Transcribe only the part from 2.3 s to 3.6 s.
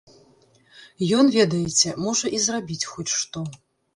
і зрабіць хоць што.